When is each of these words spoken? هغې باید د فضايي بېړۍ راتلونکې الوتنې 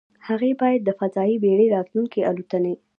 هغې 0.27 0.51
باید 0.61 0.81
د 0.83 0.89
فضايي 0.99 1.35
بېړۍ 1.43 1.67
راتلونکې 1.75 2.21
الوتنې 2.29 2.73